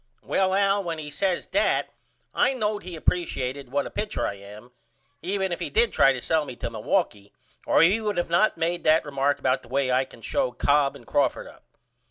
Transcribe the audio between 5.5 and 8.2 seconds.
if he did try to sell me to Milwaukee or he would